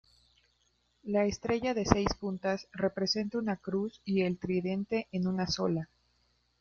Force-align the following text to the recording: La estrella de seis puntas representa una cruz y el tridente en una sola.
La 1.03 1.25
estrella 1.25 1.75
de 1.75 1.85
seis 1.85 2.07
puntas 2.19 2.67
representa 2.73 3.37
una 3.37 3.57
cruz 3.57 4.01
y 4.03 4.23
el 4.23 4.39
tridente 4.39 5.07
en 5.11 5.27
una 5.27 5.45
sola. 5.45 5.89